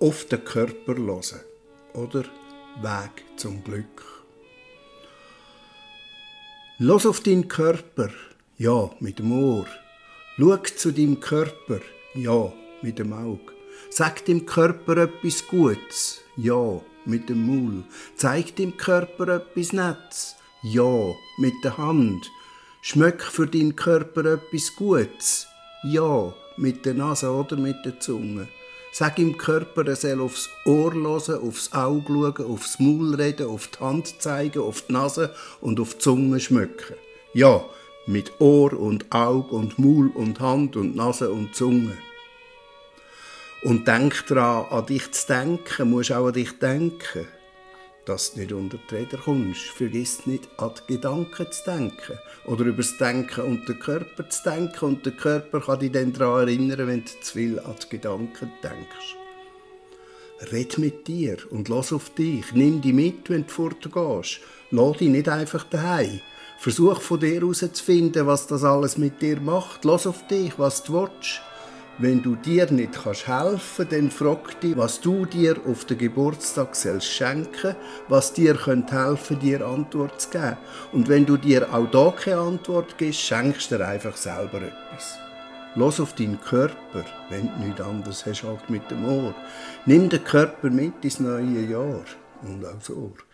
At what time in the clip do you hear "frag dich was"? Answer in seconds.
74.12-75.00